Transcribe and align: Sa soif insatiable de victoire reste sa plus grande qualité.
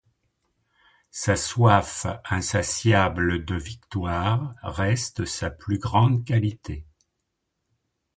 Sa 1.11 1.35
soif 1.35 2.07
insatiable 2.27 3.45
de 3.45 3.53
victoire 3.53 4.55
reste 4.63 5.25
sa 5.25 5.51
plus 5.51 5.77
grande 5.77 6.25
qualité. 6.25 6.87